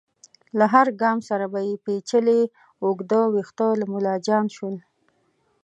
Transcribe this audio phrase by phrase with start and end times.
[0.57, 2.41] له هر ګام سره به يې پيچلي
[2.83, 4.75] اوږده ويښته له ملا جلا شول.